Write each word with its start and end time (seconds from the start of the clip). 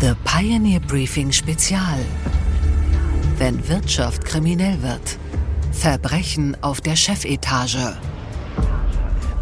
The 0.00 0.14
Pioneer 0.24 0.80
Briefing 0.80 1.30
Spezial. 1.30 1.98
Wenn 3.36 3.68
Wirtschaft 3.68 4.24
kriminell 4.24 4.80
wird. 4.82 5.18
Verbrechen 5.72 6.56
auf 6.62 6.80
der 6.80 6.96
Chefetage. 6.96 7.98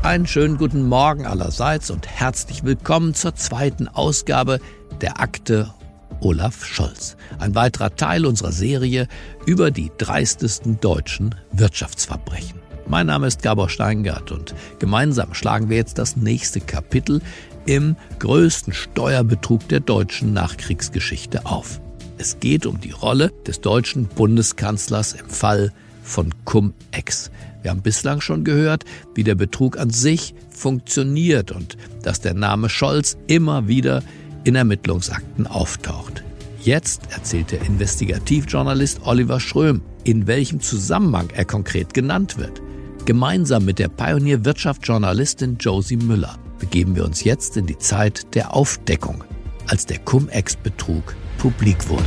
Einen 0.02 0.26
schönen 0.26 0.58
guten 0.58 0.88
Morgen 0.88 1.26
allerseits 1.26 1.92
und 1.92 2.08
herzlich 2.08 2.64
willkommen 2.64 3.14
zur 3.14 3.36
zweiten 3.36 3.86
Ausgabe 3.86 4.58
der 5.00 5.20
Akte 5.20 5.72
Olaf 6.18 6.64
Scholz. 6.64 7.16
Ein 7.38 7.54
weiterer 7.54 7.94
Teil 7.94 8.26
unserer 8.26 8.50
Serie 8.50 9.06
über 9.46 9.70
die 9.70 9.92
dreistesten 9.96 10.80
deutschen 10.80 11.36
Wirtschaftsverbrechen. 11.52 12.57
Mein 12.90 13.08
Name 13.08 13.26
ist 13.26 13.42
Gabor 13.42 13.68
Steingart 13.68 14.32
und 14.32 14.54
gemeinsam 14.78 15.34
schlagen 15.34 15.68
wir 15.68 15.76
jetzt 15.76 15.98
das 15.98 16.16
nächste 16.16 16.58
Kapitel 16.60 17.20
im 17.66 17.96
größten 18.18 18.72
Steuerbetrug 18.72 19.68
der 19.68 19.80
deutschen 19.80 20.32
Nachkriegsgeschichte 20.32 21.44
auf. 21.44 21.82
Es 22.16 22.40
geht 22.40 22.64
um 22.64 22.80
die 22.80 22.92
Rolle 22.92 23.30
des 23.46 23.60
deutschen 23.60 24.06
Bundeskanzlers 24.06 25.12
im 25.12 25.28
Fall 25.28 25.70
von 26.02 26.32
Cum-Ex. 26.46 27.30
Wir 27.60 27.72
haben 27.72 27.82
bislang 27.82 28.22
schon 28.22 28.42
gehört, 28.42 28.86
wie 29.14 29.24
der 29.24 29.34
Betrug 29.34 29.78
an 29.78 29.90
sich 29.90 30.34
funktioniert 30.48 31.52
und 31.52 31.76
dass 32.02 32.22
der 32.22 32.32
Name 32.32 32.70
Scholz 32.70 33.18
immer 33.26 33.68
wieder 33.68 34.02
in 34.44 34.54
Ermittlungsakten 34.54 35.46
auftaucht. 35.46 36.24
Jetzt 36.62 37.02
erzählt 37.10 37.52
der 37.52 37.60
Investigativjournalist 37.60 39.00
Oliver 39.04 39.40
Schröm, 39.40 39.82
in 40.04 40.26
welchem 40.26 40.60
Zusammenhang 40.60 41.28
er 41.34 41.44
konkret 41.44 41.92
genannt 41.92 42.38
wird. 42.38 42.62
Gemeinsam 43.08 43.64
mit 43.64 43.78
der 43.78 43.88
Pionier-Wirtschaftsjournalistin 43.88 45.56
Josie 45.58 45.96
Müller 45.96 46.36
begeben 46.58 46.94
wir 46.94 47.06
uns 47.06 47.24
jetzt 47.24 47.56
in 47.56 47.64
die 47.64 47.78
Zeit 47.78 48.34
der 48.34 48.54
Aufdeckung, 48.54 49.24
als 49.66 49.86
der 49.86 49.98
Cum-Ex-Betrug 50.00 51.16
publik 51.38 51.88
wurde. 51.88 52.04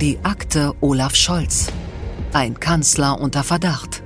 Die 0.00 0.18
Akte 0.24 0.72
Olaf 0.80 1.14
Scholz. 1.14 1.70
Ein 2.32 2.58
Kanzler 2.58 3.20
unter 3.20 3.44
Verdacht. 3.44 4.02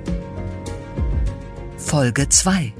Folge 1.78 2.28
2. 2.28 2.74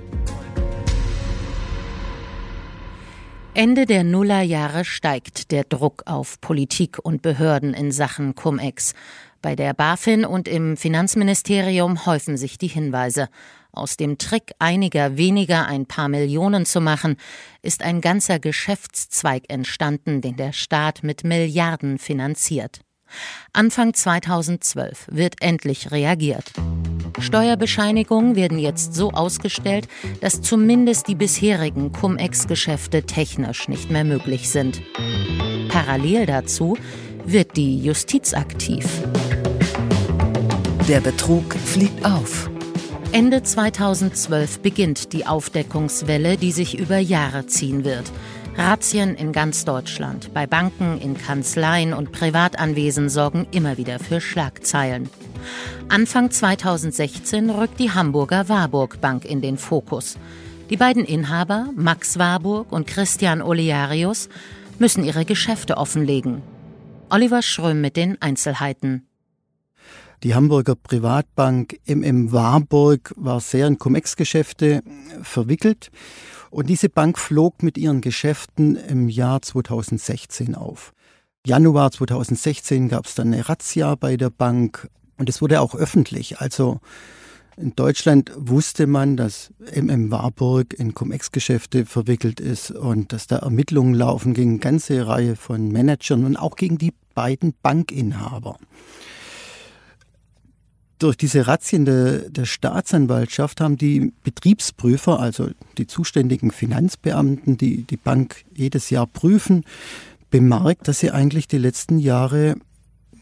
Ende 3.57 3.87
der 3.87 4.05
Nullerjahre 4.05 4.85
steigt 4.85 5.51
der 5.51 5.65
Druck 5.65 6.03
auf 6.05 6.43
Politik 6.43 6.99
und 7.03 7.23
Behörden 7.23 7.73
in 7.73 7.91
Sachen 7.91 8.35
Cum-Ex. 8.35 8.93
Bei 9.41 9.57
der 9.57 9.73
BaFin 9.73 10.27
und 10.27 10.47
im 10.47 10.77
Finanzministerium 10.77 12.05
häufen 12.05 12.37
sich 12.37 12.59
die 12.59 12.67
Hinweise. 12.67 13.31
Aus 13.73 13.97
dem 13.97 14.19
Trick 14.19 14.53
einiger 14.59 15.17
weniger 15.17 15.67
ein 15.67 15.87
paar 15.87 16.11
Millionen 16.11 16.67
zu 16.67 16.83
machen, 16.83 17.17
ist 17.63 17.83
ein 17.83 18.03
ganzer 18.03 18.39
Geschäftszweig 18.41 19.45
entstanden, 19.49 20.21
den 20.21 20.37
der 20.37 20.53
Staat 20.53 21.03
mit 21.03 21.25
Milliarden 21.25 21.99
finanziert. 21.99 22.81
Anfang 23.55 23.95
2012 23.95 25.07
wird 25.11 25.37
endlich 25.41 25.91
reagiert. 25.93 26.53
Steuerbescheinigungen 27.27 28.37
werden 28.37 28.59
jetzt 28.59 28.95
so 28.95 29.11
ausgestellt, 29.11 29.89
dass 30.21 30.43
zumindest 30.43 31.09
die 31.09 31.17
bisherigen 31.17 31.91
Cum-Ex-Geschäfte 31.91 33.03
technisch 33.03 33.69
nicht 33.69 33.91
mehr 33.91 34.05
möglich 34.05 34.49
sind. 34.49 34.81
Parallel 35.69 36.27
dazu 36.27 36.79
wird 37.25 37.57
die 37.57 37.79
Justiz 37.81 38.33
aktiv. 38.33 38.87
Der 40.89 41.01
Betrug 41.01 41.55
fliegt 41.55 42.05
auf. 42.07 42.49
Ende 43.11 43.43
2012 43.43 44.61
beginnt 44.61 45.13
die 45.13 45.27
Aufdeckungswelle, 45.27 46.37
die 46.37 46.53
sich 46.53 46.79
über 46.79 46.99
Jahre 46.99 47.47
ziehen 47.47 47.85
wird. 47.85 48.05
Razzien 48.57 49.17
in 49.17 49.33
ganz 49.33 49.65
Deutschland, 49.65 50.33
bei 50.33 50.47
Banken, 50.47 51.01
in 51.01 51.19
Kanzleien 51.19 51.93
und 51.93 52.13
Privatanwesen 52.13 53.09
sorgen 53.09 53.49
immer 53.51 53.77
wieder 53.79 53.99
für 53.99 54.21
Schlagzeilen. 54.21 55.11
Anfang 55.89 56.31
2016 56.31 57.51
rückt 57.51 57.79
die 57.79 57.93
Hamburger 57.93 58.49
Warburg 58.49 59.01
Bank 59.01 59.25
in 59.25 59.41
den 59.41 59.59
Fokus. 59.59 60.19
Die 60.71 60.77
beiden 60.77 61.05
Inhaber, 61.05 61.71
Max 61.77 62.19
Warburg 62.19 62.73
und 62.73 62.87
Christian 62.87 63.41
Olearius, 63.41 64.29
müssen 64.79 65.05
ihre 65.05 65.25
Geschäfte 65.25 65.77
offenlegen. 65.77 66.43
Oliver 67.09 67.43
Schröm 67.43 67.81
mit 67.81 67.97
den 67.97 68.21
Einzelheiten. 68.21 69.07
Die 70.23 70.35
Hamburger 70.35 70.75
Privatbank 70.75 71.79
MM 71.87 72.33
Warburg 72.33 73.13
war 73.17 73.41
sehr 73.41 73.67
in 73.67 73.79
Cum-Ex-Geschäfte 73.79 74.83
verwickelt. 75.23 75.91
Und 76.51 76.69
diese 76.69 76.89
Bank 76.89 77.19
flog 77.19 77.63
mit 77.63 77.77
ihren 77.77 78.01
Geschäften 78.01 78.77
im 78.77 79.09
Jahr 79.09 79.43
2016 79.43 80.55
auf. 80.55 80.93
Januar 81.47 81.93
2016 81.93 82.89
gab 82.89 83.07
es 83.07 83.15
dann 83.15 83.33
eine 83.33 83.49
Razzia 83.49 83.95
bei 83.95 84.17
der 84.17 84.31
Bank 84.31 84.89
und 85.19 85.29
es 85.29 85.41
wurde 85.41 85.61
auch 85.61 85.75
öffentlich. 85.75 86.39
Also 86.39 86.81
in 87.57 87.75
Deutschland 87.75 88.33
wusste 88.37 88.87
man, 88.87 89.17
dass 89.17 89.51
MM 89.75 90.11
Warburg 90.11 90.75
in 90.75 90.93
Cum-Ex-Geschäfte 90.93 91.87
verwickelt 91.87 92.39
ist 92.39 92.71
und 92.71 93.13
dass 93.13 93.27
da 93.27 93.37
Ermittlungen 93.37 93.95
laufen 93.95 94.35
gegen 94.35 94.51
eine 94.51 94.59
ganze 94.59 95.07
Reihe 95.07 95.37
von 95.37 95.73
Managern 95.73 96.25
und 96.25 96.37
auch 96.37 96.57
gegen 96.57 96.77
die 96.77 96.93
beiden 97.15 97.55
Bankinhaber 97.63 98.59
durch 100.99 101.17
diese 101.17 101.47
Razzien 101.47 101.85
der, 101.85 102.31
der, 102.31 102.47
Staatsanwaltschaft 102.47 103.61
haben 103.61 103.77
die 103.77 104.13
Betriebsprüfer, 104.23 105.21
also 105.21 105.51
die 105.79 105.87
zuständigen 105.87 106.51
Finanzbeamten, 106.51 107.57
die 107.59 107.83
die 107.83 107.97
Bank 107.97 108.45
jedes 108.55 108.91
Jahr 108.91 109.07
prüfen, 109.07 109.65
bemerkt, 110.31 110.89
dass 110.89 111.01
sie 111.01 111.11
eigentlich 111.11 111.49
die 111.49 111.59
letzten 111.59 111.99
Jahre 111.99 112.57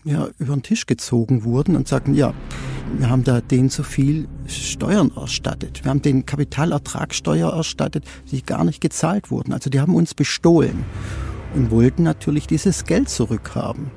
ja, 0.04 0.28
über 0.38 0.54
den 0.54 0.62
Tisch 0.62 0.86
gezogen 0.86 1.44
wurden 1.44 1.76
und 1.76 1.88
sagten, 1.88 2.14
ja, 2.14 2.34
wir 2.98 3.10
haben 3.10 3.24
da 3.24 3.40
denen 3.40 3.70
zu 3.70 3.82
viel 3.82 4.28
Steuern 4.46 5.10
erstattet. 5.16 5.84
Wir 5.84 5.90
haben 5.90 6.02
den 6.02 6.26
Kapitalertragssteuer 6.26 7.50
erstattet, 7.52 8.04
die 8.30 8.42
gar 8.42 8.64
nicht 8.64 8.80
gezahlt 8.80 9.30
wurden. 9.30 9.52
Also 9.52 9.70
die 9.70 9.80
haben 9.80 9.94
uns 9.94 10.14
bestohlen 10.14 10.84
und 11.54 11.70
wollten 11.70 12.02
natürlich 12.02 12.46
dieses 12.46 12.84
Geld 12.84 13.08
zurückhaben. 13.08 13.90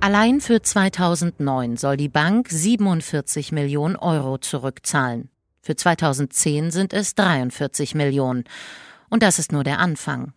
Allein 0.00 0.40
für 0.40 0.60
2009 0.60 1.76
soll 1.76 1.96
die 1.96 2.08
Bank 2.08 2.48
47 2.50 3.52
Millionen 3.52 3.96
Euro 3.96 4.38
zurückzahlen. 4.38 5.30
Für 5.60 5.76
2010 5.76 6.72
sind 6.72 6.92
es 6.92 7.14
43 7.14 7.94
Millionen. 7.94 8.44
Und 9.10 9.22
das 9.22 9.38
ist 9.38 9.52
nur 9.52 9.62
der 9.62 9.78
Anfang. 9.78 10.32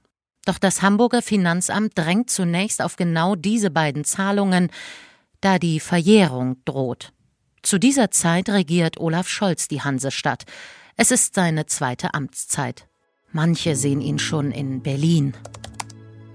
Doch 0.45 0.59
das 0.59 0.83
Hamburger 0.83 1.21
Finanzamt 1.23 1.97
drängt 1.97 2.29
zunächst 2.29 2.81
auf 2.81 2.95
genau 2.95 3.35
diese 3.35 3.71
beiden 3.71 4.05
Zahlungen, 4.05 4.69
da 5.41 5.59
die 5.59 5.79
Verjährung 5.79 6.57
droht. 6.65 7.11
Zu 7.63 7.79
dieser 7.79 8.11
Zeit 8.11 8.49
regiert 8.49 8.99
Olaf 8.99 9.27
Scholz 9.27 9.67
die 9.67 9.81
Hansestadt. 9.81 10.45
Es 10.97 11.09
ist 11.09 11.33
seine 11.33 11.65
zweite 11.65 12.13
Amtszeit. 12.13 12.87
Manche 13.31 13.75
sehen 13.75 14.01
ihn 14.01 14.19
schon 14.19 14.51
in 14.51 14.81
Berlin. 14.83 15.33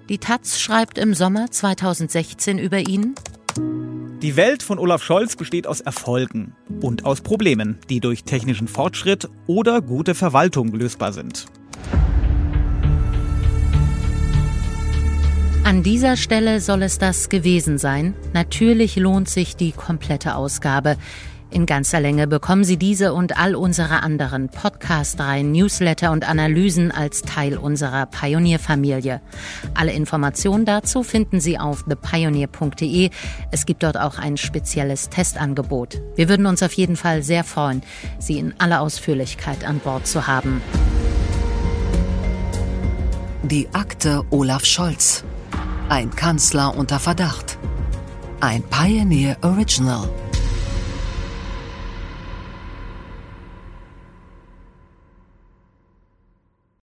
Die 0.08 0.18
Taz 0.18 0.58
schreibt 0.60 0.98
im 0.98 1.14
Sommer 1.14 1.50
2016 1.50 2.58
über 2.58 2.80
ihn. 2.80 3.14
Die 3.56 4.36
Welt 4.36 4.62
von 4.64 4.78
Olaf 4.80 5.04
Scholz 5.04 5.36
besteht 5.36 5.68
aus 5.68 5.80
Erfolgen 5.80 6.56
und 6.82 7.04
aus 7.04 7.20
Problemen, 7.20 7.78
die 7.88 8.00
durch 8.00 8.24
technischen 8.24 8.68
Fortschritt 8.68 9.28
oder 9.46 9.80
gute 9.80 10.14
Verwaltung 10.16 10.74
lösbar 10.74 11.12
sind. 11.12 11.46
An 15.70 15.84
dieser 15.84 16.16
Stelle 16.16 16.60
soll 16.60 16.82
es 16.82 16.98
das 16.98 17.28
gewesen 17.28 17.78
sein. 17.78 18.16
Natürlich 18.32 18.96
lohnt 18.96 19.28
sich 19.28 19.54
die 19.54 19.70
komplette 19.70 20.34
Ausgabe. 20.34 20.96
In 21.52 21.64
ganzer 21.64 22.00
Länge 22.00 22.26
bekommen 22.26 22.64
Sie 22.64 22.76
diese 22.76 23.14
und 23.14 23.38
all 23.38 23.54
unsere 23.54 24.02
anderen 24.02 24.48
Podcast-Reihen, 24.48 25.52
Newsletter 25.52 26.10
und 26.10 26.28
Analysen 26.28 26.90
als 26.90 27.22
Teil 27.22 27.56
unserer 27.56 28.06
Pionierfamilie. 28.06 29.20
Alle 29.72 29.92
Informationen 29.92 30.64
dazu 30.64 31.04
finden 31.04 31.38
Sie 31.38 31.56
auf 31.56 31.84
thepioneer.de. 31.84 33.10
Es 33.52 33.64
gibt 33.64 33.84
dort 33.84 33.96
auch 33.96 34.18
ein 34.18 34.38
spezielles 34.38 35.08
Testangebot. 35.08 36.02
Wir 36.16 36.28
würden 36.28 36.46
uns 36.46 36.64
auf 36.64 36.72
jeden 36.72 36.96
Fall 36.96 37.22
sehr 37.22 37.44
freuen, 37.44 37.84
Sie 38.18 38.40
in 38.40 38.54
aller 38.58 38.80
Ausführlichkeit 38.80 39.64
an 39.64 39.78
Bord 39.78 40.08
zu 40.08 40.26
haben. 40.26 40.62
Die 43.44 43.68
Akte 43.72 44.24
Olaf 44.30 44.64
Scholz. 44.64 45.22
Ein 45.90 46.14
Kanzler 46.14 46.76
unter 46.76 47.00
Verdacht. 47.00 47.58
Ein 48.38 48.62
Pioneer 48.62 49.36
Original. 49.42 50.08